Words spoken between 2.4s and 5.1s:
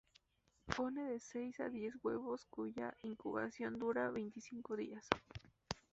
cuya incubación dura veinticinco días.